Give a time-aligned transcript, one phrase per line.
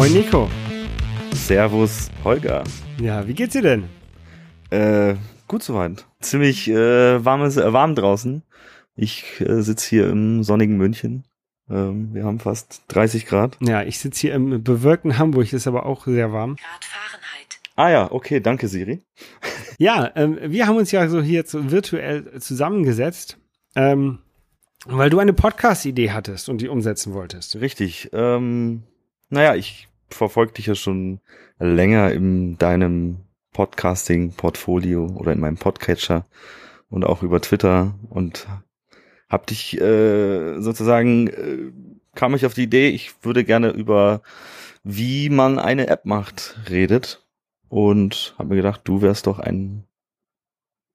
[0.00, 0.48] Moin Nico.
[1.34, 2.64] Servus Holger.
[2.98, 3.84] Ja, wie geht's dir denn?
[4.70, 5.16] Äh,
[5.46, 6.06] gut soweit.
[6.20, 8.42] Ziemlich äh, warmes, äh, warm draußen.
[8.96, 11.24] Ich äh, sitze hier im sonnigen München.
[11.68, 13.58] Ähm, wir haben fast 30 Grad.
[13.60, 16.56] Ja, ich sitze hier im bewölkten Hamburg, ist aber auch sehr warm.
[16.56, 17.60] Grad Fahrenheit.
[17.76, 19.02] Ah ja, okay, danke Siri.
[19.78, 23.36] Ja, ähm, wir haben uns ja so hier so virtuell zusammengesetzt,
[23.74, 24.20] ähm,
[24.86, 27.56] weil du eine Podcast-Idee hattest und die umsetzen wolltest.
[27.56, 28.08] Richtig.
[28.14, 28.84] Ähm,
[29.30, 31.20] naja, ich verfolge dich ja schon
[31.58, 33.18] länger in deinem
[33.52, 36.26] Podcasting-Portfolio oder in meinem Podcatcher
[36.88, 38.46] und auch über Twitter und
[39.28, 41.72] hab dich äh, sozusagen äh,
[42.14, 44.22] kam ich auf die Idee, ich würde gerne über
[44.82, 47.26] wie man eine App macht redet
[47.68, 49.86] und habe mir gedacht, du wärst doch ein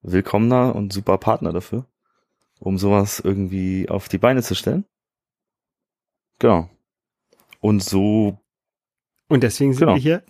[0.02, 1.86] willkommener und super Partner dafür,
[2.60, 4.86] um sowas irgendwie auf die Beine zu stellen.
[6.40, 6.70] Genau.
[7.60, 8.40] Und so.
[9.28, 9.96] Und deswegen sind Genau.
[9.96, 10.24] wir hier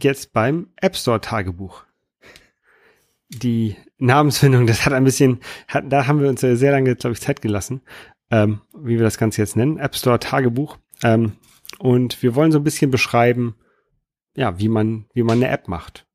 [0.00, 1.84] jetzt beim App Store Tagebuch.
[3.28, 7.20] Die Namensfindung, das hat ein bisschen, hat, da haben wir uns sehr lange, glaube ich,
[7.20, 7.80] Zeit gelassen,
[8.30, 10.76] ähm, wie wir das Ganze jetzt nennen, App Store Tagebuch.
[11.02, 11.32] Ähm,
[11.78, 13.54] und wir wollen so ein bisschen beschreiben,
[14.36, 16.06] ja, wie man, wie man eine App macht.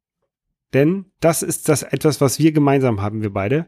[0.73, 3.67] Denn das ist das etwas, was wir gemeinsam haben, wir beide.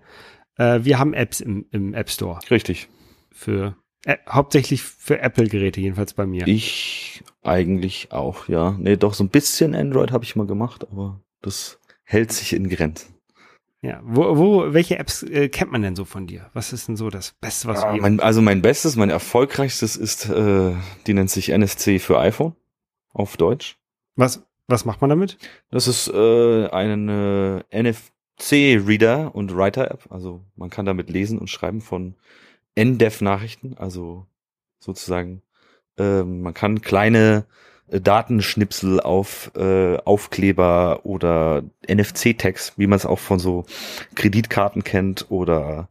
[0.58, 2.90] Äh, wir haben Apps im, im App Store Richtig.
[3.32, 6.48] für äh, hauptsächlich für Apple-Geräte, jedenfalls bei mir.
[6.48, 8.76] Ich eigentlich auch, ja.
[8.80, 12.70] Nee, doch so ein bisschen Android habe ich mal gemacht, aber das hält sich in
[12.70, 13.16] Grenzen.
[13.82, 16.50] Ja, wo, wo, welche Apps äh, kennt man denn so von dir?
[16.54, 19.96] Was ist denn so das Beste, was Ah, wir mein, also mein bestes, mein erfolgreichstes
[19.96, 20.74] ist, äh,
[21.08, 22.56] die nennt sich NFC für iPhone
[23.14, 23.78] auf Deutsch.
[24.16, 25.38] was, was macht man damit?
[25.72, 30.08] Das ist äh, eine NFC-Reader und Writer-App.
[30.10, 32.16] Also man kann damit lesen und schreiben von
[32.76, 33.78] NDEF-Nachrichten.
[33.78, 34.26] Also
[34.80, 35.42] sozusagen,
[35.98, 37.46] äh, man kann kleine
[37.88, 43.66] äh, Datenschnipsel auf äh, Aufkleber oder NFC-Tags, wie man es auch von so
[44.16, 45.90] Kreditkarten kennt oder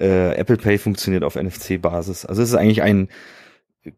[0.00, 2.24] äh, Apple Pay funktioniert auf NFC-Basis.
[2.24, 3.08] Also es ist eigentlich ein
[3.82, 3.90] äh,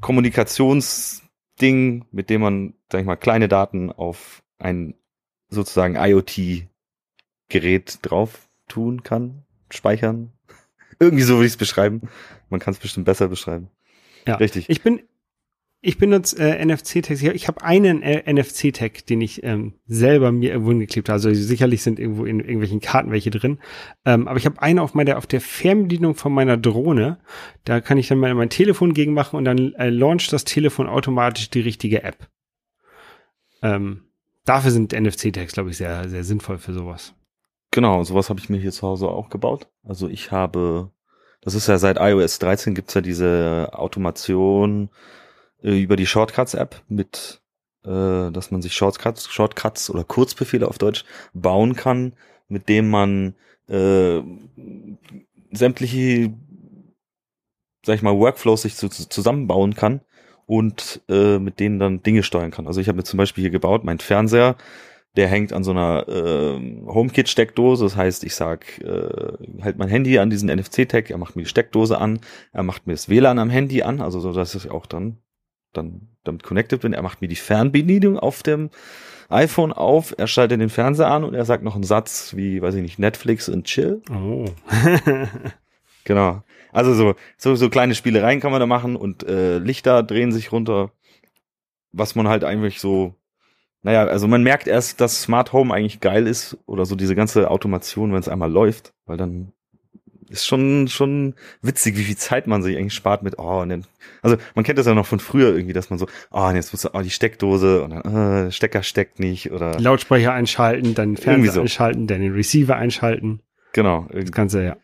[0.00, 4.94] Kommunikationsding, mit dem man, sag ich mal, kleine Daten auf ein
[5.48, 10.33] sozusagen IoT-Gerät drauf tun kann, speichern.
[10.98, 12.02] Irgendwie so würde ich es beschreiben.
[12.50, 13.68] Man kann es bestimmt besser beschreiben.
[14.26, 14.68] Ja, Richtig.
[14.68, 15.00] Ich bin,
[15.86, 17.20] ich benutze äh, NFC-Tags.
[17.20, 21.16] Ich, ich habe einen äh, NFC-Tag, den ich ähm, selber mir irgendwo hingeklebt habe.
[21.16, 23.58] Also sicherlich sind irgendwo in irgendwelchen Karten welche drin.
[24.06, 27.18] Ähm, aber ich habe einen auf meiner, auf der Fernbedienung von meiner Drohne.
[27.64, 30.86] Da kann ich dann mal mein Telefon gegen machen und dann äh, launcht das Telefon
[30.86, 32.28] automatisch die richtige App.
[33.60, 34.04] Ähm,
[34.46, 37.14] dafür sind NFC-Tags, glaube ich, sehr, sehr sinnvoll für sowas.
[37.74, 39.66] Genau, sowas habe ich mir hier zu Hause auch gebaut.
[39.82, 40.92] Also ich habe,
[41.40, 44.90] das ist ja seit iOS 13 gibt's ja diese Automation
[45.60, 47.42] äh, über die Shortcuts-App mit,
[47.84, 52.12] äh, dass man sich Shortcuts, Shortcuts oder Kurzbefehle auf Deutsch bauen kann,
[52.46, 53.34] mit dem man
[53.68, 54.20] äh,
[55.50, 56.32] sämtliche,
[57.84, 60.00] sag ich mal, Workflows sich zu, zu, zusammenbauen kann
[60.46, 62.68] und äh, mit denen dann Dinge steuern kann.
[62.68, 64.54] Also ich habe mir zum Beispiel hier gebaut, mein Fernseher,
[65.16, 67.84] der hängt an so einer äh, HomeKit-Steckdose.
[67.84, 69.32] Das heißt, ich sag, äh,
[69.62, 72.20] halt mein Handy an diesen NFC-Tag, er macht mir die Steckdose an,
[72.52, 75.18] er macht mir das WLAN am Handy an, also so, dass ich auch dann,
[75.72, 76.92] dann damit connected bin.
[76.92, 78.70] Er macht mir die Fernbedienung auf dem
[79.28, 82.74] iPhone auf, er schaltet den Fernseher an und er sagt noch einen Satz wie, weiß
[82.74, 84.02] ich nicht, Netflix und Chill.
[84.10, 84.44] Oh.
[86.04, 86.42] Genau.
[86.72, 90.52] Also so, so, so kleine Spielereien kann man da machen und äh, Lichter drehen sich
[90.52, 90.92] runter,
[91.92, 93.14] was man halt eigentlich so,
[93.84, 97.50] naja, also man merkt erst, dass Smart Home eigentlich geil ist oder so diese ganze
[97.50, 99.52] Automation, wenn es einmal läuft, weil dann
[100.30, 103.84] ist schon schon witzig, wie viel Zeit man sich eigentlich spart mit, oh, und dann,
[104.22, 106.72] also man kennt das ja noch von früher irgendwie, dass man so, oh, und jetzt
[106.72, 111.52] muss oh, die Steckdose und dann, äh, Stecker steckt nicht oder Lautsprecher einschalten, dann Fernseher
[111.52, 111.60] so.
[111.60, 113.40] einschalten, dann den Receiver einschalten.
[113.74, 114.76] genau, Das Ganze, ja.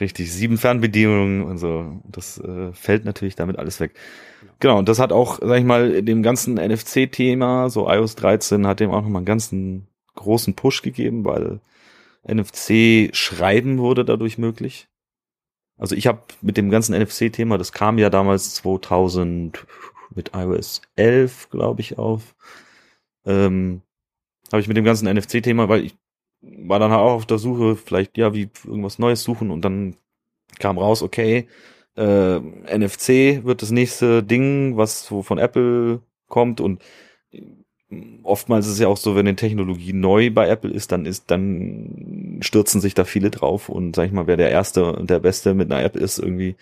[0.00, 2.00] Richtig, sieben Fernbedienungen und so.
[2.06, 3.92] Das äh, fällt natürlich damit alles weg.
[4.58, 8.80] Genau, und das hat auch, sag ich mal, dem ganzen NFC-Thema, so iOS 13, hat
[8.80, 11.60] dem auch nochmal einen ganzen großen Push gegeben, weil
[12.26, 14.88] NFC-Schreiben wurde dadurch möglich.
[15.76, 19.66] Also ich habe mit dem ganzen NFC-Thema, das kam ja damals 2000
[20.14, 22.34] mit iOS 11, glaube ich, auf.
[23.26, 23.82] Ähm,
[24.50, 25.96] habe ich mit dem ganzen NFC-Thema, weil ich
[26.42, 29.96] war dann auch auf der Suche, vielleicht ja, wie irgendwas Neues suchen und dann
[30.58, 31.48] kam raus, okay,
[31.96, 36.82] äh, NFC wird das nächste Ding, was so von Apple kommt und
[38.22, 41.30] oftmals ist es ja auch so, wenn eine Technologie neu bei Apple ist, dann ist,
[41.30, 45.18] dann stürzen sich da viele drauf und sag ich mal, wer der Erste und der
[45.18, 46.56] Beste mit einer App ist, irgendwie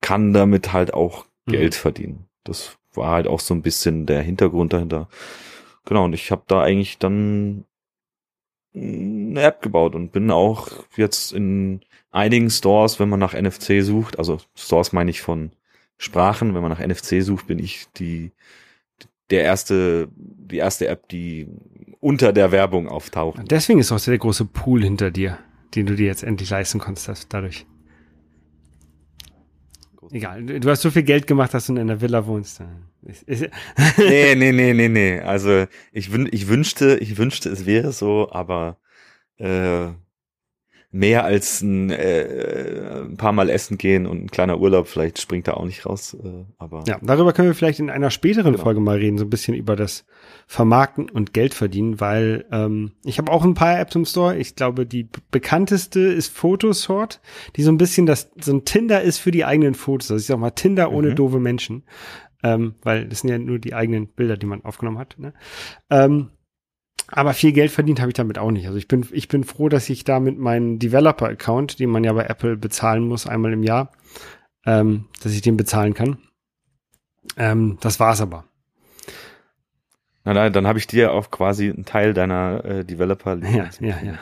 [0.00, 1.52] kann damit halt auch Mhm.
[1.52, 2.26] Geld verdienen.
[2.44, 5.08] Das war halt auch so ein bisschen der Hintergrund dahinter.
[5.86, 7.64] Genau, und ich habe da eigentlich dann
[8.80, 11.80] eine App gebaut und bin auch jetzt in
[12.10, 15.52] einigen Stores, wenn man nach NFC sucht, also Stores meine ich von
[15.98, 18.32] Sprachen, wenn man nach NFC sucht, bin ich die
[19.30, 21.48] der erste, die erste App, die
[22.00, 23.40] unter der Werbung auftaucht.
[23.50, 25.38] Deswegen ist auch der große Pool hinter dir,
[25.74, 27.66] den du dir jetzt endlich leisten konntest dadurch.
[30.10, 32.62] Egal, du hast so viel Geld gemacht, dass du in einer Villa wohnst.
[33.26, 35.20] nee, nee, nee, nee, nee.
[35.20, 38.78] Also ich, wün ich wünschte, ich wünschte, es wäre so, aber
[39.36, 39.88] äh,
[40.90, 45.46] mehr als ein, äh, ein paar Mal essen gehen und ein kleiner Urlaub, vielleicht springt
[45.46, 46.14] da auch nicht raus.
[46.14, 48.64] Äh, aber ja, darüber können wir vielleicht in einer späteren genau.
[48.64, 50.06] Folge mal reden, so ein bisschen über das
[50.46, 54.36] Vermarkten und Geld verdienen, weil ähm, ich habe auch ein paar Apps im Store.
[54.38, 57.20] Ich glaube, die bekannteste ist Photosort,
[57.56, 60.10] die so ein bisschen das so ein Tinder ist für die eigenen Fotos.
[60.10, 61.16] Also ich sag mal Tinder ohne mhm.
[61.16, 61.84] doofe Menschen,
[62.42, 65.16] ähm, weil das sind ja nur die eigenen Bilder, die man aufgenommen hat.
[65.18, 65.34] Ne?
[65.90, 66.30] Ähm,
[67.08, 68.66] aber viel Geld verdient habe ich damit auch nicht.
[68.66, 72.12] Also ich bin, ich bin froh, dass ich da mit meinem Developer-Account, den man ja
[72.12, 73.92] bei Apple bezahlen muss, einmal im Jahr,
[74.66, 76.18] ähm, dass ich den bezahlen kann.
[77.36, 78.44] Ähm, das war's aber.
[80.24, 83.96] Na, na dann habe ich dir auch quasi einen Teil deiner äh, developer Ja, ja,
[84.02, 84.18] ja.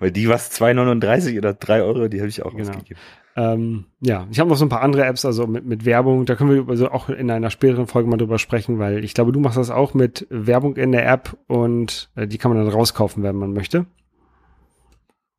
[0.00, 2.70] Weil die was 2,39 oder 3 Euro, die habe ich auch genau.
[2.70, 3.00] ausgegeben.
[3.36, 6.24] Ähm, ja, ich habe noch so ein paar andere Apps, also mit, mit Werbung.
[6.24, 9.32] Da können wir also auch in einer späteren Folge mal drüber sprechen, weil ich glaube,
[9.32, 12.72] du machst das auch mit Werbung in der App und äh, die kann man dann
[12.72, 13.84] rauskaufen, wenn man möchte.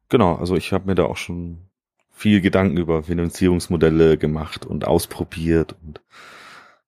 [0.10, 1.58] Genau, also ich habe mir da auch schon
[2.12, 6.02] viel Gedanken über Finanzierungsmodelle gemacht und ausprobiert und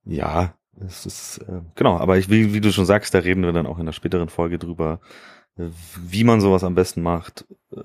[0.06, 3.52] ja, es ist äh, genau, aber ich wie, wie du schon sagst, da reden wir
[3.52, 5.00] dann auch in einer späteren Folge drüber,
[5.60, 7.80] wie man sowas am besten macht, äh,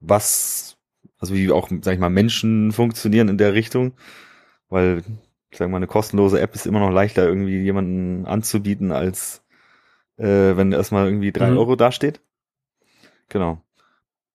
[0.00, 0.78] was
[1.18, 3.92] also wie auch, sag ich mal, Menschen funktionieren in der Richtung,
[4.68, 5.02] weil,
[5.50, 9.42] ich sag mal, eine kostenlose App ist immer noch leichter irgendwie jemanden anzubieten, als
[10.16, 11.58] äh, wenn erstmal irgendwie drei mhm.
[11.58, 12.20] Euro dasteht.
[13.28, 13.62] Genau.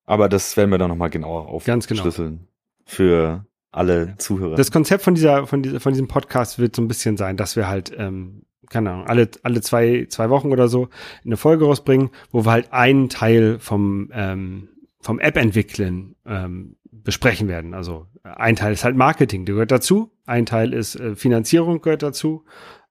[0.06, 2.36] Aber das werden wir dann nochmal genauer aufschlüsseln.
[2.38, 2.50] Genau.
[2.86, 4.56] Für alle Zuhörer.
[4.56, 7.56] Das Konzept von dieser, von dieser, von diesem Podcast wird so ein bisschen sein, dass
[7.56, 8.44] wir halt, ähm,
[8.74, 10.90] keine Ahnung, alle, alle zwei, zwei Wochen oder so
[11.24, 17.74] eine Folge rausbringen, wo wir halt einen Teil vom, ähm, vom App-Entwickeln ähm, besprechen werden.
[17.74, 20.12] Also ein Teil ist halt Marketing, der gehört dazu.
[20.26, 22.46] Ein Teil ist äh, Finanzierung gehört dazu.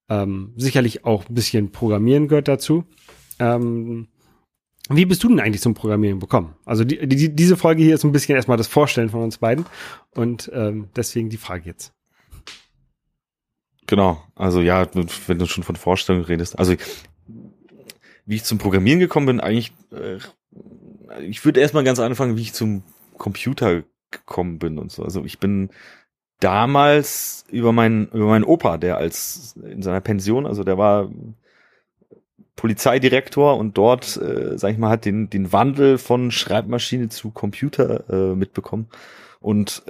[0.09, 2.85] Ähm, sicherlich auch ein bisschen Programmieren gehört dazu.
[3.39, 4.09] Ähm,
[4.89, 6.55] wie bist du denn eigentlich zum Programmieren gekommen?
[6.65, 9.67] Also die, die, diese Folge hier ist ein bisschen erstmal das Vorstellen von uns beiden
[10.15, 11.93] und ähm, deswegen die Frage jetzt.
[13.87, 16.75] Genau, also ja, wenn du schon von Vorstellung redest, also
[18.25, 20.19] wie ich zum Programmieren gekommen bin, eigentlich äh,
[21.21, 22.83] ich würde erstmal ganz anfangen, wie ich zum
[23.19, 25.03] Computer gekommen bin und so.
[25.03, 25.71] Also ich bin
[26.41, 31.11] damals über meinen über meinen Opa, der als in seiner Pension, also der war
[32.57, 38.09] Polizeidirektor und dort, äh, sag ich mal, hat den den Wandel von Schreibmaschine zu Computer
[38.11, 38.89] äh, mitbekommen.
[39.41, 39.83] Und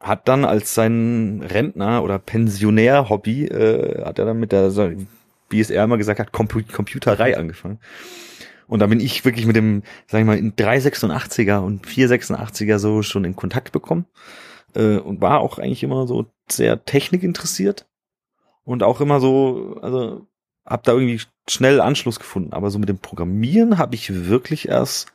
[0.00, 4.70] hat dann als sein Rentner oder Pensionär-Hobby, äh, hat er dann mit der,
[5.50, 7.80] wie es er immer gesagt hat, Computerei angefangen.
[8.68, 13.02] Und da bin ich wirklich mit dem, sag ich mal, in 386er und 486er so
[13.02, 14.04] schon in Kontakt bekommen.
[14.74, 17.86] Äh, und war auch eigentlich immer so sehr technikinteressiert.
[18.64, 20.26] Und auch immer so, also
[20.66, 22.52] hab da irgendwie schnell Anschluss gefunden.
[22.52, 25.10] Aber so mit dem Programmieren habe ich wirklich erst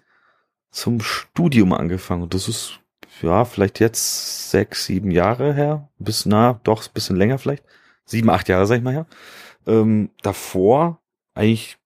[0.72, 2.24] zum Studium angefangen.
[2.24, 2.80] Und das ist,
[3.22, 5.90] ja, vielleicht jetzt sechs, sieben Jahre her.
[6.00, 7.64] Bis, na, doch, ein bisschen länger vielleicht.
[8.06, 9.06] Sieben, acht Jahre, sag ich mal her.
[9.66, 11.00] Ähm, davor
[11.34, 11.78] eigentlich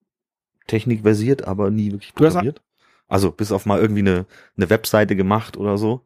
[0.67, 2.61] technikversiert, aber nie wirklich programmiert.
[3.07, 4.25] Also bis auf mal irgendwie eine,
[4.57, 6.01] eine Webseite gemacht oder so.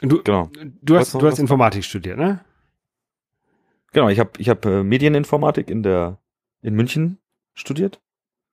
[0.00, 0.50] Du, genau.
[0.82, 2.44] du hast, du hast Informatik studiert, ne?
[3.92, 6.18] Genau, ich habe ich hab, äh, Medieninformatik in der
[6.62, 7.18] in München
[7.54, 8.00] studiert.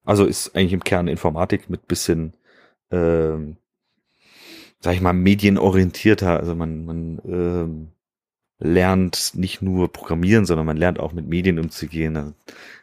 [0.03, 2.33] Also ist eigentlich im Kern Informatik mit bisschen,
[2.91, 3.57] ähm,
[4.79, 6.39] sag ich mal, medienorientierter.
[6.39, 7.87] Also man, man ähm,
[8.59, 12.35] lernt nicht nur Programmieren, sondern man lernt auch mit Medien umzugehen.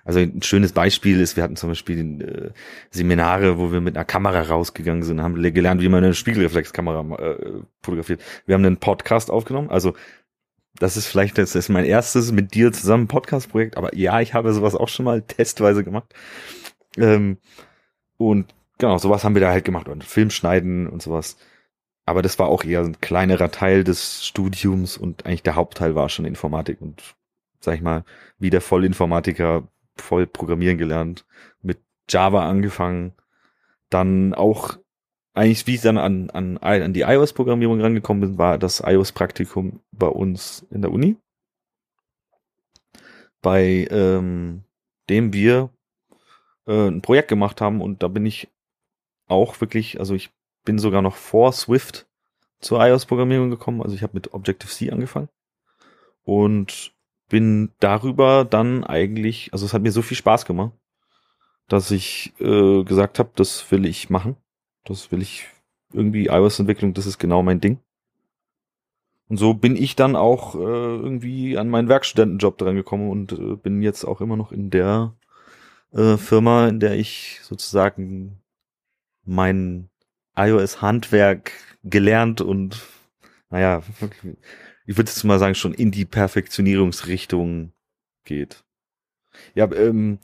[0.04, 2.50] Also ein schönes Beispiel ist, wir hatten zum Beispiel äh,
[2.90, 7.62] Seminare, wo wir mit einer Kamera rausgegangen sind, haben gelernt, wie man eine Spiegelreflexkamera äh,
[7.82, 8.20] fotografiert.
[8.46, 9.94] Wir haben einen Podcast aufgenommen, also
[10.78, 14.52] das ist vielleicht, das ist mein erstes mit dir zusammen Podcast-Projekt, aber ja, ich habe
[14.52, 16.14] sowas auch schon mal testweise gemacht.
[16.96, 17.38] Ähm,
[18.16, 21.36] und genau, sowas haben wir da halt gemacht und Film schneiden und sowas.
[22.12, 26.10] Aber das war auch eher ein kleinerer Teil des Studiums und eigentlich der Hauptteil war
[26.10, 27.14] schon Informatik und
[27.58, 28.04] sag ich mal,
[28.38, 29.66] wie der Vollinformatiker
[29.96, 31.24] voll programmieren gelernt,
[31.62, 31.78] mit
[32.10, 33.14] Java angefangen,
[33.88, 34.76] dann auch
[35.32, 40.08] eigentlich, wie ich dann an, an, an die iOS-Programmierung rangekommen bin, war das iOS-Praktikum bei
[40.08, 41.16] uns in der Uni.
[43.40, 44.64] bei ähm,
[45.08, 45.70] dem wir
[46.66, 48.48] äh, ein Projekt gemacht haben und da bin ich
[49.28, 50.28] auch wirklich, also ich
[50.64, 52.06] bin sogar noch vor Swift
[52.60, 53.82] zur iOS-Programmierung gekommen.
[53.82, 55.28] Also ich habe mit Objective-C angefangen
[56.24, 56.92] und
[57.28, 60.72] bin darüber dann eigentlich, also es hat mir so viel Spaß gemacht,
[61.68, 64.36] dass ich äh, gesagt habe, das will ich machen.
[64.84, 65.46] Das will ich
[65.92, 67.78] irgendwie iOS-Entwicklung, das ist genau mein Ding.
[69.28, 73.56] Und so bin ich dann auch äh, irgendwie an meinen Werkstudentenjob dran gekommen und äh,
[73.56, 75.14] bin jetzt auch immer noch in der
[75.92, 78.42] äh, Firma, in der ich sozusagen
[79.24, 79.88] mein
[80.36, 81.52] iOS-Handwerk
[81.84, 82.80] gelernt und
[83.50, 83.82] naja,
[84.86, 87.72] ich würde jetzt mal sagen, schon in die Perfektionierungsrichtung
[88.24, 88.64] geht.
[89.54, 90.18] Ja, ähm,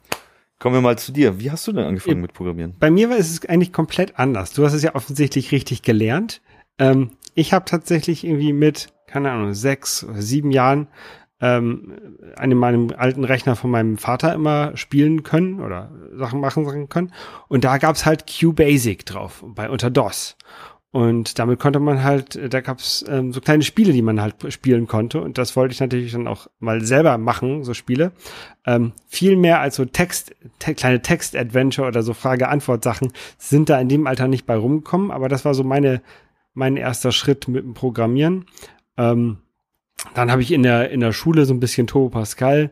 [0.58, 1.40] kommen wir mal zu dir.
[1.40, 2.74] Wie hast du denn angefangen mit Programmieren?
[2.78, 4.52] Bei mir war es eigentlich komplett anders.
[4.52, 6.40] Du hast es ja offensichtlich richtig gelernt.
[6.78, 10.88] Ähm, ich habe tatsächlich irgendwie mit, keine Ahnung, sechs oder sieben Jahren
[11.40, 11.98] ähm,
[12.36, 17.12] an meinem alten Rechner von meinem Vater immer spielen können oder Sachen machen können.
[17.48, 20.36] Und da gab's halt QBasic drauf, bei unter DOS.
[20.90, 24.86] Und damit konnte man halt, da gab's ähm, so kleine Spiele, die man halt spielen
[24.86, 25.20] konnte.
[25.20, 28.12] Und das wollte ich natürlich dann auch mal selber machen, so Spiele.
[28.66, 33.90] Ähm, viel mehr als so Text, te kleine Text-Adventure oder so Frage-Antwort-Sachen sind da in
[33.90, 35.10] dem Alter nicht bei rumgekommen.
[35.10, 36.00] Aber das war so meine,
[36.54, 38.46] mein erster Schritt mit dem Programmieren.
[38.96, 39.38] Ähm,
[40.14, 42.70] dann habe ich in der, in der Schule so ein bisschen Turbo Pascal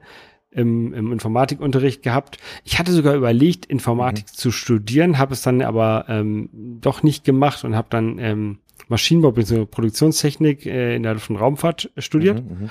[0.50, 2.38] im, im Informatikunterricht gehabt.
[2.64, 4.37] Ich hatte sogar überlegt, Informatik mhm.
[4.37, 9.33] zu studieren, habe es dann aber ähm, doch nicht gemacht und habe dann ähm, Maschinenbau
[9.33, 9.66] bzw.
[9.66, 12.42] Produktionstechnik äh, in der Luft- und Raumfahrt studiert.
[12.42, 12.71] Mhm, mhm,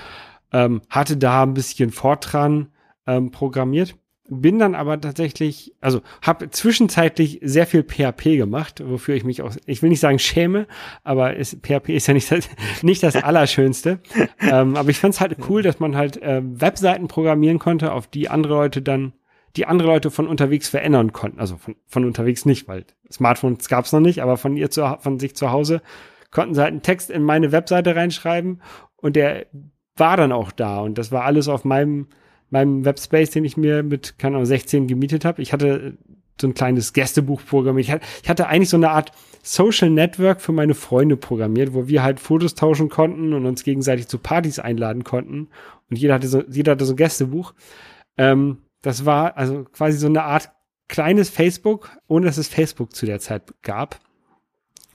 [0.51, 2.67] ähm, hatte da ein bisschen Fortran
[3.05, 3.95] ähm, programmiert
[4.27, 9.55] bin dann aber tatsächlich, also habe zwischenzeitlich sehr viel PHP gemacht, wofür ich mich auch,
[9.65, 10.67] ich will nicht sagen schäme,
[11.03, 12.50] aber es, PHP ist ja nicht das,
[12.82, 14.00] nicht das Allerschönste.
[14.39, 18.08] ähm, aber ich fand es halt cool, dass man halt äh, Webseiten programmieren konnte, auf
[18.08, 19.13] die andere Leute dann,
[19.55, 21.39] die andere Leute von unterwegs verändern konnten.
[21.39, 24.98] Also von, von unterwegs nicht, weil Smartphones gab es noch nicht, aber von ihr zu,
[25.00, 25.82] von sich zu Hause
[26.32, 28.62] konnten sie halt einen Text in meine Webseite reinschreiben
[28.98, 29.46] und der
[29.96, 32.08] war dann auch da und das war alles auf meinem
[32.49, 35.41] meinem Webspace, den ich mir mit, keine Ahnung, 16 gemietet habe.
[35.41, 35.97] Ich hatte
[36.39, 37.87] so ein kleines Gästebuch programmiert.
[37.87, 39.11] Ich hatte, ich hatte eigentlich so eine Art
[39.41, 44.07] Social Network für meine Freunde programmiert, wo wir halt Fotos tauschen konnten und uns gegenseitig
[44.07, 45.49] zu Partys einladen konnten.
[45.89, 47.53] Und jeder hatte so, jeder hatte so ein Gästebuch.
[48.17, 50.51] Ähm, das war also quasi so eine Art
[50.87, 53.99] kleines Facebook, ohne dass es Facebook zu der Zeit gab.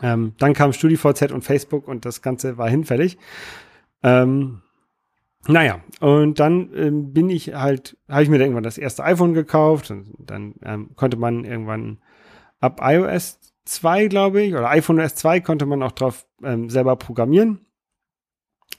[0.02, 3.18] Ähm, dann kam StudiVZ und Facebook und das Ganze war hinfällig.
[4.02, 4.62] Ähm,
[5.48, 9.90] naja, und dann ähm, bin ich halt, habe ich mir irgendwann das erste iPhone gekauft
[9.90, 11.98] und dann ähm, konnte man irgendwann
[12.60, 16.96] ab iOS 2, glaube ich, oder iPhone OS 2 konnte man auch drauf ähm, selber
[16.96, 17.64] programmieren.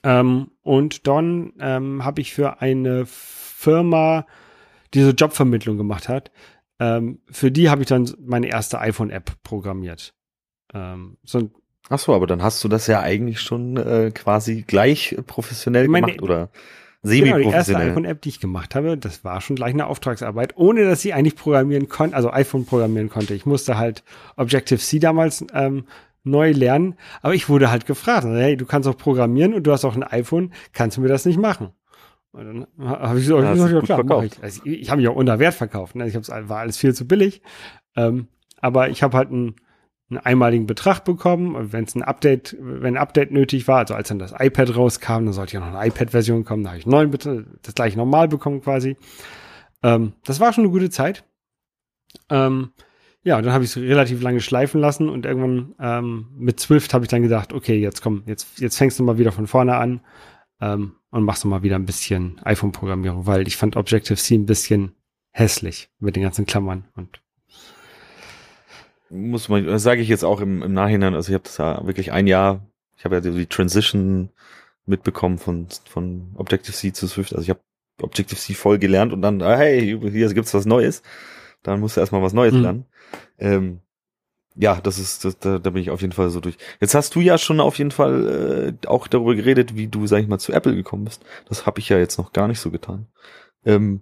[0.04, 4.28] Ähm, und dann ähm, habe ich für eine Firma,
[4.94, 6.32] die so Jobvermittlung gemacht hat,
[6.80, 10.14] ähm, für die habe ich dann meine erste iPhone-App programmiert.
[11.24, 11.52] So
[11.90, 16.08] Ach so, aber dann hast du das ja eigentlich schon äh, quasi gleich professionell meine,
[16.08, 16.50] gemacht oder
[17.04, 17.40] semi-professionell.
[17.40, 20.86] Genau, die erste iPhone-App, die ich gemacht habe, das war schon gleich eine Auftragsarbeit, ohne
[20.86, 23.34] dass ich eigentlich programmieren konnte, also iPhone programmieren konnte.
[23.34, 24.04] Ich musste halt
[24.38, 25.86] Objective-C damals ähm,
[26.24, 29.86] neu lernen, aber ich wurde halt gefragt, hey, du kannst auch programmieren und du hast
[29.86, 31.70] auch ein iPhone, kannst du mir das nicht machen?
[32.32, 34.42] Und dann habe ich so, ja, ich, klar, mach ich.
[34.42, 36.08] Also ich, ich habe mich auch unter Wert verkauft, ne?
[36.08, 37.42] ich hab's, war alles viel zu billig,
[37.96, 38.28] ähm,
[38.62, 39.56] aber ich habe halt ein
[40.12, 41.72] einen einmaligen Betrag bekommen.
[41.72, 45.26] Wenn es ein Update, wenn ein Update nötig war, also als dann das iPad rauskam,
[45.26, 47.12] dann sollte ja noch eine iPad-Version kommen, da habe ich neun,
[47.62, 48.98] das gleiche normal bekommen quasi.
[49.82, 51.24] Ähm, das war schon eine gute Zeit.
[52.30, 52.72] Ähm,
[53.24, 57.06] ja, dann habe ich es relativ lange schleifen lassen und irgendwann ähm, mit Swift habe
[57.06, 60.02] ich dann gedacht, okay, jetzt komm, jetzt, jetzt fängst du mal wieder von vorne an
[60.60, 64.94] ähm, und machst du mal wieder ein bisschen iPhone-Programmierung, weil ich fand Objective-C ein bisschen
[65.32, 67.22] hässlich mit den ganzen Klammern und
[69.12, 71.86] muss man, das sage ich jetzt auch im, im Nachhinein, also ich habe das ja
[71.86, 72.66] wirklich ein Jahr,
[72.98, 74.30] ich habe ja die Transition
[74.86, 77.60] mitbekommen von, von Objective-C zu Swift, also ich habe
[78.02, 81.04] Objective-C voll gelernt und dann, ah, hey, hier gibt's was Neues,
[81.64, 82.62] dann musst du erstmal was Neues mhm.
[82.62, 82.86] lernen.
[83.38, 83.80] Ähm,
[84.56, 86.58] ja, das ist, das, da, da bin ich auf jeden Fall so durch.
[86.80, 90.20] Jetzt hast du ja schon auf jeden Fall äh, auch darüber geredet, wie du, sag
[90.20, 91.24] ich mal, zu Apple gekommen bist.
[91.48, 93.08] Das habe ich ja jetzt noch gar nicht so getan.
[93.66, 94.02] Ähm,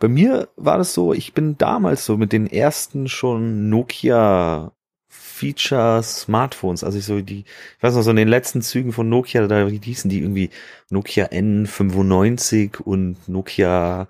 [0.00, 4.72] bei mir war das so, ich bin damals so mit den ersten schon Nokia
[5.08, 9.08] Feature Smartphones, also ich so die, ich weiß noch, so in den letzten Zügen von
[9.08, 10.50] Nokia, da hießen die irgendwie
[10.88, 14.08] Nokia N95 und Nokia,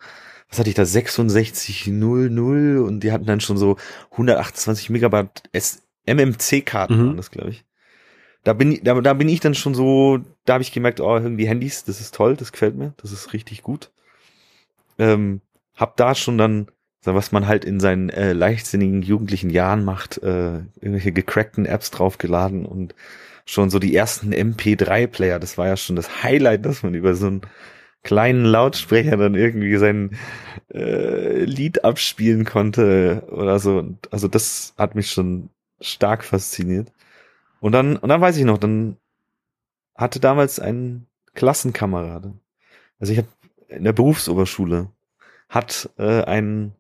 [0.48, 3.76] was hatte ich da, 6600 und die hatten dann schon so
[4.12, 5.42] 128 Megabyte
[6.06, 7.16] MMC-Karten, mhm.
[7.16, 7.64] das glaube ich.
[8.44, 11.16] Da bin, ich, da, da bin ich dann schon so, da habe ich gemerkt, oh,
[11.16, 13.90] irgendwie Handys, das ist toll, das gefällt mir, das ist richtig gut.
[14.98, 15.40] ähm,
[15.80, 16.68] hab da schon dann,
[17.04, 22.66] was man halt in seinen äh, leichtsinnigen jugendlichen Jahren macht, äh, irgendwelche gecrackten Apps draufgeladen
[22.66, 22.94] und
[23.46, 25.38] schon so die ersten MP3-Player.
[25.38, 27.40] Das war ja schon das Highlight, dass man über so einen
[28.02, 30.18] kleinen Lautsprecher dann irgendwie sein
[30.72, 33.96] äh, Lied abspielen konnte oder so.
[34.10, 35.48] Also das hat mich schon
[35.80, 36.92] stark fasziniert.
[37.60, 38.96] Und dann, und dann weiß ich noch, dann
[39.94, 42.34] hatte damals ein Klassenkamerade.
[42.98, 43.28] Also ich habe
[43.68, 44.90] in der Berufsoberschule
[45.50, 46.72] hat äh, ein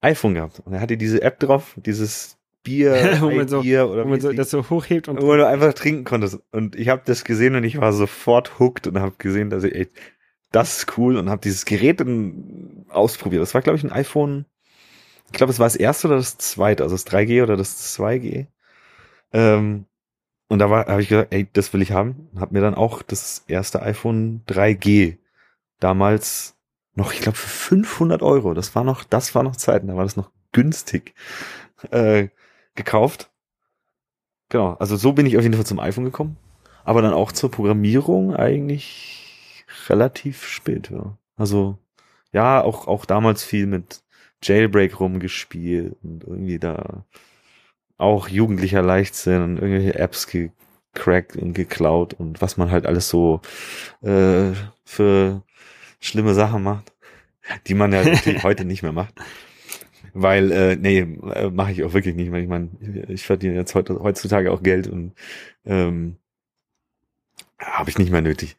[0.00, 4.04] iPhone gehabt und er hatte diese App drauf, dieses Bier, wo man so, Bier oder
[4.04, 6.38] wo man so, das so hochhebt und wo du einfach trinken konntest.
[6.52, 9.74] Und ich habe das gesehen und ich war sofort hooked und habe gesehen, dass ich
[9.74, 9.88] ey,
[10.52, 13.42] das ist cool und habe dieses Gerät dann ausprobiert.
[13.42, 14.44] Das war, glaube ich, ein iPhone.
[15.26, 18.46] Ich glaube, es war das erste oder das zweite, also das 3G oder das 2G.
[19.32, 19.84] Ähm,
[20.48, 22.28] und da war, habe ich gesagt, ey, das will ich haben.
[22.36, 25.18] Habe mir dann auch das erste iPhone 3G
[25.80, 26.57] damals
[26.98, 28.52] noch, ich glaube, für 500 Euro.
[28.52, 31.14] Das war noch, das war noch Zeiten, da war das noch günstig
[31.90, 32.28] äh,
[32.74, 33.30] gekauft.
[34.50, 36.36] Genau, also so bin ich auf jeden Fall zum iPhone gekommen.
[36.84, 41.16] Aber dann auch zur Programmierung eigentlich relativ spät, ja.
[41.36, 41.78] Also,
[42.32, 44.02] ja, auch, auch damals viel mit
[44.42, 47.04] Jailbreak rumgespielt und irgendwie da
[47.98, 53.40] auch jugendlicher Leichtsinn und irgendwelche Apps gecrackt und geklaut und was man halt alles so
[54.02, 54.52] äh,
[54.84, 55.42] für
[56.00, 56.92] schlimme Sachen macht,
[57.66, 59.14] die man ja natürlich heute nicht mehr macht.
[60.14, 62.40] Weil, äh, nee, äh, mache ich auch wirklich nicht mehr.
[62.40, 62.70] Ich meine,
[63.08, 65.12] ich verdiene jetzt heute, heutzutage auch Geld und
[65.64, 66.16] ähm,
[67.58, 68.56] habe ich nicht mehr nötig.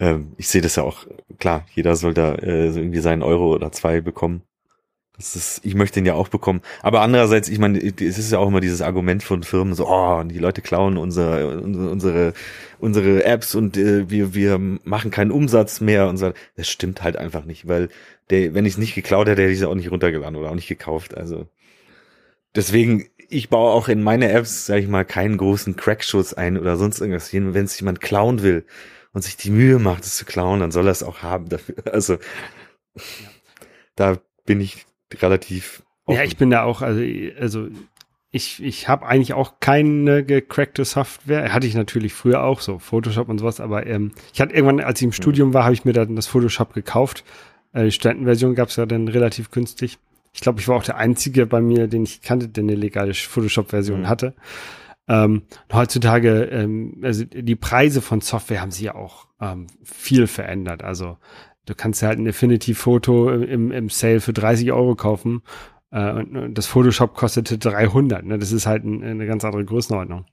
[0.00, 1.06] Ähm, ich sehe das ja auch,
[1.38, 4.42] klar, jeder soll da äh, irgendwie seinen Euro oder zwei bekommen.
[5.18, 6.62] Das ist, ich möchte ihn ja auch bekommen.
[6.80, 10.22] Aber andererseits, ich meine, es ist ja auch immer dieses Argument von Firmen, so, oh,
[10.22, 12.34] die Leute klauen unsere, unsere,
[12.78, 16.32] unsere, Apps und äh, wir, wir machen keinen Umsatz mehr und so.
[16.56, 17.88] Das stimmt halt einfach nicht, weil
[18.30, 20.54] der, wenn ich es nicht geklaut hätte, hätte ich es auch nicht runtergeladen oder auch
[20.54, 21.16] nicht gekauft.
[21.16, 21.48] Also
[22.54, 26.76] deswegen, ich baue auch in meine Apps, sage ich mal, keinen großen Crackschutz ein oder
[26.76, 27.32] sonst irgendwas.
[27.32, 28.64] Wenn es jemand klauen will
[29.12, 31.76] und sich die Mühe macht, es zu klauen, dann soll er es auch haben dafür.
[31.92, 32.18] Also
[33.96, 35.82] da bin ich relativ.
[36.06, 36.26] Ja, offen.
[36.26, 37.02] ich bin da auch, also,
[37.40, 37.68] also
[38.30, 41.52] ich, ich habe eigentlich auch keine gecrackte Software.
[41.52, 45.00] Hatte ich natürlich früher auch, so Photoshop und sowas, aber ähm, ich hatte irgendwann, als
[45.00, 47.24] ich im Studium war, habe ich mir dann das Photoshop gekauft.
[47.72, 49.98] Äh, die Studentenversion gab es ja dann relativ günstig.
[50.34, 53.14] Ich glaube, ich war auch der Einzige bei mir, den ich kannte, der eine legale
[53.14, 54.08] Photoshop-Version Mhm.
[54.08, 54.34] hatte.
[55.08, 55.42] Ähm,
[55.72, 60.84] heutzutage, ähm, also die Preise von Software haben sich ja auch ähm, viel verändert.
[60.84, 61.16] Also
[61.68, 65.42] du kannst ja halt ein Affinity-Foto im, im Sale für 30 Euro kaufen
[65.90, 68.24] äh, und, das Photoshop kostete 300.
[68.24, 68.38] Ne?
[68.38, 70.24] Das ist halt ein, eine ganz andere Größenordnung.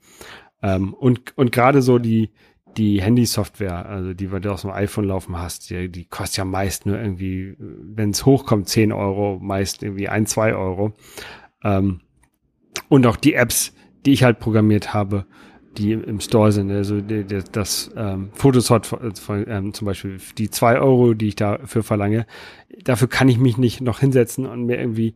[0.61, 2.31] Ähm, und und gerade so die
[2.77, 6.85] die Handy-Software, also die du aus dem iPhone laufen hast, die, die kostet ja meist
[6.85, 10.93] nur irgendwie, wenn es hochkommt, 10 Euro, meist irgendwie ein, zwei Euro.
[11.63, 12.01] Ähm,
[12.89, 13.73] und auch die Apps,
[14.05, 15.25] die ich halt programmiert habe,
[15.77, 20.79] die im- Store sind, also die, das ähm, von, von, ähm, zum Beispiel, die zwei
[20.79, 22.25] Euro, die ich dafür verlange,
[22.83, 25.15] dafür kann ich mich nicht noch hinsetzen und mir irgendwie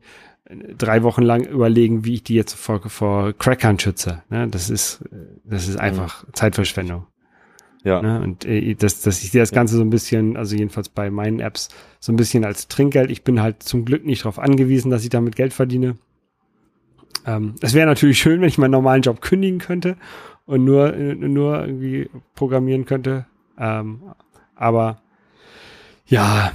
[0.77, 4.23] drei Wochen lang überlegen, wie ich die jetzt vor, vor Crackern schütze.
[4.29, 4.47] Ne?
[4.49, 5.03] Das ist,
[5.43, 7.05] das ist einfach Zeitverschwendung.
[7.83, 8.01] ja.
[8.01, 8.21] Ne?
[8.21, 11.39] Und äh, das, dass ich sehe das Ganze so ein bisschen, also jedenfalls bei meinen
[11.39, 11.69] Apps,
[11.99, 13.11] so ein bisschen als Trinkgeld.
[13.11, 15.97] Ich bin halt zum Glück nicht darauf angewiesen, dass ich damit Geld verdiene.
[17.27, 19.97] Ähm, es wäre natürlich schön, wenn ich meinen normalen Job kündigen könnte
[20.49, 23.27] und nur, nur irgendwie programmieren könnte.
[23.59, 24.01] Ähm,
[24.55, 24.99] aber
[26.07, 26.53] ja,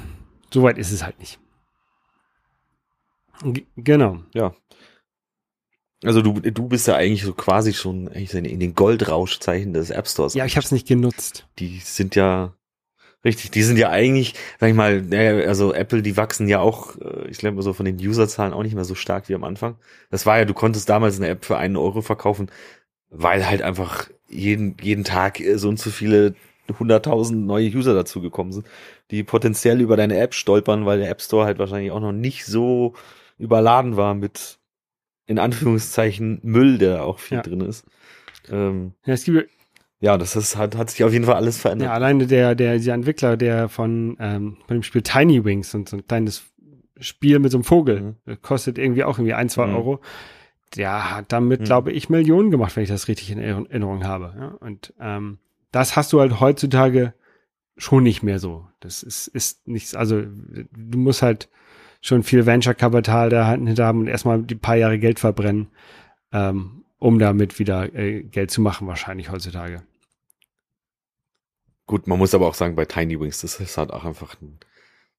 [0.53, 1.39] soweit ist es halt nicht.
[3.45, 4.19] G genau.
[4.33, 4.53] Ja.
[6.03, 10.09] Also du, du bist ja eigentlich so quasi schon eigentlich in den Goldrauschzeichen des App
[10.09, 10.35] Stores.
[10.35, 11.47] Ja, ich habe es nicht genutzt.
[11.61, 12.53] Die sind ja
[13.25, 16.97] richtig, die sind ja eigentlich, sag ich mal, naja, also Apple, die wachsen ja auch,
[16.97, 19.77] äh, ich glaube so von den Userzahlen auch nicht mehr so stark wie am Anfang.
[20.11, 22.51] Das war ja, du konntest damals eine App für einen Euro verkaufen,
[23.17, 26.35] weil halt einfach jeden, jeden Tag äh, so und so viele
[26.79, 28.67] hunderttausend neue User dazugekommen sind,
[29.11, 32.47] die potenziell über deine App stolpern, weil der App Store halt wahrscheinlich auch noch nicht
[32.47, 32.95] so
[33.39, 34.59] überladen war mit
[35.27, 37.43] in Anführungszeichen Müll, der da auch viel Ja.
[37.43, 37.85] drin ist.
[38.51, 39.49] Ähm, Ja, es gibt
[40.01, 41.87] ja, das ist, hat, hat sich auf jeden Fall alles verändert.
[41.87, 45.89] Ja, alleine der, der, der Entwickler, der von, ähm, von dem Spiel Tiny Wings und
[45.89, 46.45] so ein kleines
[47.01, 48.43] Spiel mit so einem Vogel, Mhm.
[48.43, 49.75] kostet irgendwie auch irgendwie ein, zwei Mhm.
[49.77, 50.01] Euro.
[50.77, 51.65] Der hat damit, Mhm.
[51.65, 54.35] glaube ich, Millionen gemacht, wenn ich das richtig in Erinner- Erinnerung habe.
[54.37, 54.49] Ja?
[54.61, 55.39] Und ähm,
[55.71, 57.15] das hast du halt heutzutage
[57.77, 58.67] schon nicht mehr so.
[58.81, 61.49] Das ist, ist nichts, also du musst halt
[62.01, 65.69] schon viel Venture-Kapital da hinter haben und erstmal die paar Jahre Geld verbrennen,
[66.33, 69.83] ähm, um damit wieder äh, Geld zu machen, wahrscheinlich heutzutage.
[71.87, 74.59] Gut, man muss aber auch sagen, bei Tiny Wings, das ist halt auch einfach ein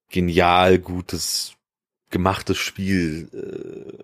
[0.09, 1.53] genial gutes
[2.09, 3.29] gemachtes Spiel.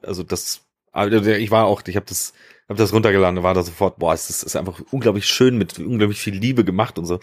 [0.02, 2.34] Äh, also das, also ich war auch, ich habe das,
[2.68, 6.20] habe das runtergeladen, war da sofort, boah, es ist, ist einfach unglaublich schön mit unglaublich
[6.20, 7.20] viel Liebe gemacht und so.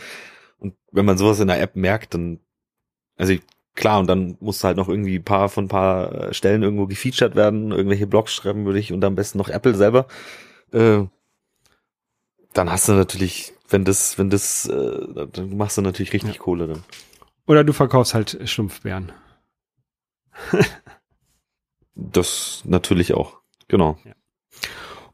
[0.59, 2.41] Und wenn man sowas in der App merkt, dann,
[3.17, 3.43] also ich,
[3.75, 6.87] klar, und dann muss halt noch irgendwie ein paar von ein paar äh, Stellen irgendwo
[6.87, 10.07] gefeatured werden, irgendwelche Blogs schreiben würde ich und am besten noch Apple selber.
[10.73, 11.05] Äh,
[12.53, 16.41] dann hast du natürlich, wenn das, wenn das, äh, dann machst du natürlich richtig ja.
[16.41, 16.85] Kohle dann.
[17.47, 19.13] Oder du verkaufst halt Schlumpfbären.
[21.95, 23.38] das natürlich auch,
[23.69, 23.99] genau.
[24.05, 24.13] Ja.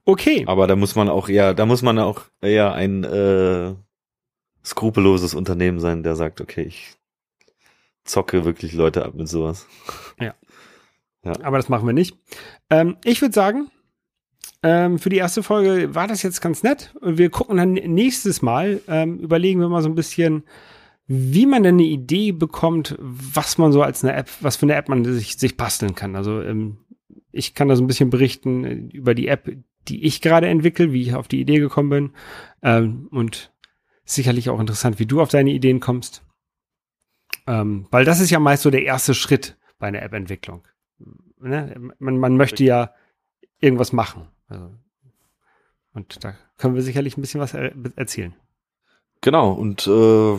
[0.05, 0.45] Okay.
[0.47, 3.75] Aber da muss man auch eher, da muss man auch eher ein äh,
[4.65, 6.97] skrupelloses Unternehmen sein, der sagt, okay, ich
[8.05, 9.67] zocke wirklich Leute ab mit sowas.
[10.21, 10.35] Ja.
[11.25, 11.33] ja.
[11.43, 12.17] Aber das machen wir nicht.
[12.71, 13.71] Ähm, ich würde sagen,
[14.63, 16.95] ähm, für die erste Folge war das jetzt ganz nett.
[17.01, 20.45] Und wir gucken dann nächstes Mal, ähm, überlegen wir mal so ein bisschen,
[21.07, 24.75] wie man denn eine Idee bekommt, was man so als eine App, was für eine
[24.75, 26.17] App man sich, sich basteln kann.
[26.17, 26.79] Also ähm,
[27.35, 29.51] ich kann da so ein bisschen berichten äh, über die App,
[29.89, 32.11] die ich gerade entwickle, wie ich auf die Idee gekommen bin.
[32.63, 33.53] Ähm, und
[34.05, 36.25] sicherlich auch interessant, wie du auf deine Ideen kommst.
[37.47, 40.67] Ähm, weil das ist ja meist so der erste Schritt bei einer App-Entwicklung.
[41.39, 41.93] Ne?
[41.99, 42.95] Man, man möchte ja
[43.61, 44.29] irgendwas machen.
[44.49, 44.71] Also,
[45.93, 48.35] und da können wir sicherlich ein bisschen was er erzählen.
[49.21, 50.37] Genau, und äh,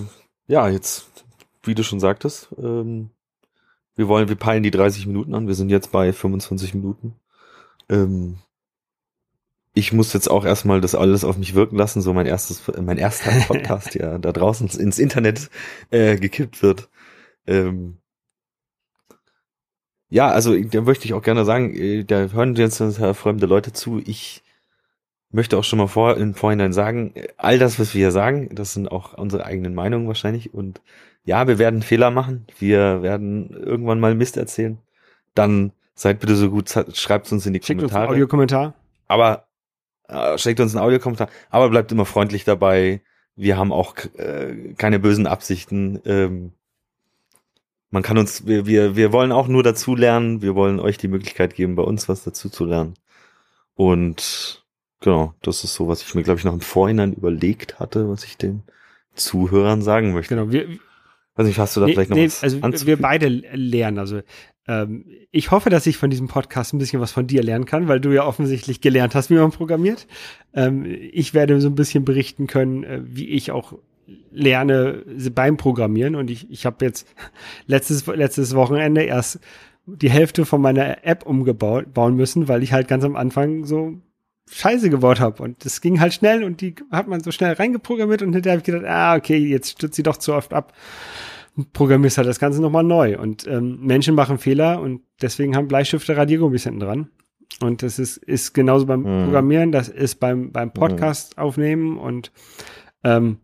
[0.48, 1.26] ja, jetzt,
[1.64, 3.10] wie du schon sagtest, ähm,
[3.96, 5.48] wir wollen, wir peilen die 30 Minuten an.
[5.48, 7.16] Wir sind jetzt bei 25 Minuten.
[7.90, 8.38] Ähm,
[9.74, 12.98] ich muss jetzt auch erstmal das alles auf mich wirken lassen, so mein erstes, mein
[12.98, 15.50] erster Podcast, ja, da draußen ins Internet
[15.92, 16.90] äh, gekippt wird.
[17.46, 17.98] Ähm,
[20.10, 22.82] ja, also da möchte ich auch gerne sagen, äh, da hören jetzt
[23.14, 24.02] fremde Leute zu.
[24.06, 24.44] Ich
[25.30, 28.74] möchte auch schon mal vor, im Vorhinein sagen, all das, was wir hier sagen, das
[28.74, 30.54] sind auch unsere eigenen Meinungen wahrscheinlich.
[30.54, 30.82] Und
[31.26, 32.48] ja, wir werden Fehler machen.
[32.58, 34.78] Wir werden irgendwann mal Mist erzählen.
[35.34, 38.04] Dann seid bitte so gut, schreibt uns in die Schickt Kommentare.
[38.04, 38.74] Uns einen Audiokommentar.
[39.08, 39.48] Aber
[40.08, 41.30] äh, schickt uns einen Audiokommentar.
[41.50, 43.02] Aber bleibt immer freundlich dabei.
[43.36, 46.00] Wir haben auch äh, keine bösen Absichten.
[46.06, 46.54] Ähm,
[47.90, 50.42] man kann uns, wir, wir, wir wollen auch nur dazu lernen.
[50.42, 52.94] Wir wollen euch die Möglichkeit geben, bei uns was dazu zu lernen.
[53.74, 54.66] Und
[55.06, 58.24] Genau, das ist so, was ich mir, glaube ich, noch im Vorhinein überlegt hatte, was
[58.24, 58.64] ich den
[59.14, 60.36] Zuhörern sagen möchte.
[60.36, 60.80] Genau, wir,
[61.36, 64.00] Weiß nicht, hast du da nee, vielleicht noch nee, was Also wir beide lernen.
[64.00, 64.22] Also
[64.68, 67.88] ähm, ich hoffe, dass ich von diesem Podcast ein bisschen was von dir lernen kann,
[67.88, 70.08] weil du ja offensichtlich gelernt hast, wie man programmiert.
[70.54, 73.74] Ähm, ich werde so ein bisschen berichten können, äh, wie ich auch
[74.32, 76.16] lerne beim Programmieren.
[76.16, 77.08] Und ich, ich habe jetzt
[77.68, 79.40] letztes, letztes Wochenende erst
[79.86, 84.00] die Hälfte von meiner App umgebaut bauen müssen, weil ich halt ganz am Anfang so
[84.50, 85.42] Scheiße gebaut habe.
[85.44, 88.60] Und das ging halt schnell und die hat man so schnell reingeprogrammiert und hinterher habe
[88.60, 90.74] ich gedacht, ah, okay, jetzt stürzt sie doch zu oft ab.
[91.74, 93.18] Programmierst halt das Ganze nochmal neu.
[93.18, 97.10] Und ähm, Menschen machen Fehler und deswegen haben Bleistifte Radiergummis hinten dran.
[97.62, 99.24] Und das ist, ist genauso beim mhm.
[99.26, 101.44] Programmieren, das ist beim, beim Podcast mhm.
[101.44, 102.32] aufnehmen und
[103.04, 103.38] ähm,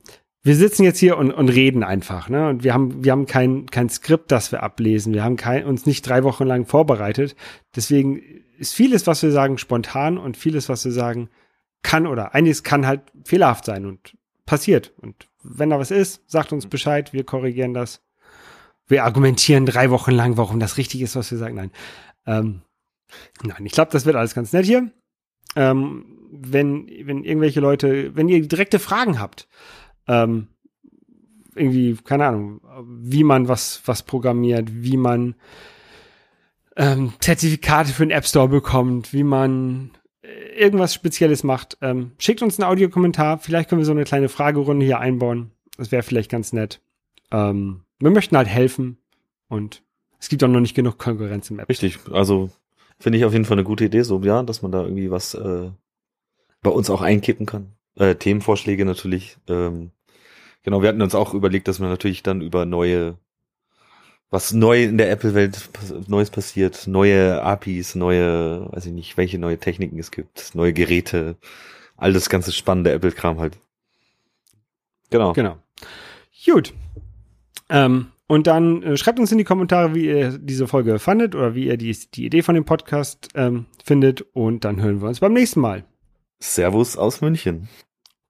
[0.43, 2.49] wir sitzen jetzt hier und, und reden einfach, ne?
[2.49, 5.13] Und wir haben, wir haben kein, kein Skript, das wir ablesen.
[5.13, 7.35] Wir haben kein, uns nicht drei Wochen lang vorbereitet.
[7.75, 8.21] Deswegen
[8.61, 11.29] ist vieles, was wir sagen, spontan und vieles, was wir sagen,
[11.81, 14.93] kann oder einiges kann halt fehlerhaft sein und passiert.
[15.01, 18.03] Und wenn da was ist, sagt uns Bescheid, wir korrigieren das.
[18.87, 21.55] Wir argumentieren drei Wochen lang, warum das richtig ist, was wir sagen.
[21.55, 21.71] Nein.
[22.27, 22.61] Ähm,
[23.41, 24.91] nein, ich glaube, das wird alles ganz nett hier.
[25.55, 29.47] Ähm, wenn, wenn irgendwelche Leute, wenn ihr direkte Fragen habt,
[30.07, 30.49] ähm,
[31.55, 35.33] irgendwie, keine Ahnung, wie man was, was programmiert, wie man
[36.75, 42.41] ähm, Zertifikate für den App Store bekommt, wie man äh, irgendwas Spezielles macht, ähm, schickt
[42.41, 43.39] uns einen Audiokommentar.
[43.39, 45.51] Vielleicht können wir so eine kleine Fragerunde hier einbauen.
[45.77, 46.81] Das wäre vielleicht ganz nett.
[47.31, 48.97] Ähm, wir möchten halt helfen
[49.47, 49.83] und
[50.19, 51.69] es gibt auch noch nicht genug Konkurrenz im App.
[51.69, 52.51] Richtig, also
[52.99, 55.33] finde ich auf jeden Fall eine gute Idee, so ja, dass man da irgendwie was
[55.33, 55.71] äh,
[56.61, 57.73] bei uns auch einkippen kann.
[57.95, 59.37] Äh, Themenvorschläge natürlich.
[59.47, 59.91] Ähm,
[60.63, 63.17] genau, wir hatten uns auch überlegt, dass man natürlich dann über neue
[64.31, 65.69] was neu in der Apple-Welt
[66.07, 71.35] Neues passiert, neue APIs, neue, weiß ich nicht, welche neue Techniken es gibt, neue Geräte,
[71.97, 73.57] all das ganze spannende Apple-Kram halt.
[75.09, 75.33] Genau.
[75.33, 75.57] Genau.
[76.45, 76.73] Gut.
[77.69, 81.53] Ähm, und dann äh, schreibt uns in die Kommentare, wie ihr diese Folge fandet oder
[81.53, 84.21] wie ihr die, die Idee von dem Podcast ähm, findet.
[84.33, 85.83] Und dann hören wir uns beim nächsten Mal.
[86.39, 87.67] Servus aus München.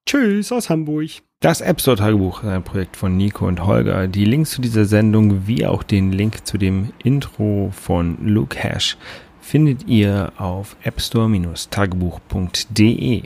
[0.06, 1.22] Tschüss aus Hamburg.
[1.40, 4.06] Das App Store Tagebuch ist ein Projekt von Nico und Holger.
[4.08, 8.96] Die Links zu dieser Sendung wie auch den Link zu dem Intro von Luke Hash
[9.40, 13.22] findet ihr auf appstore-tagebuch.de.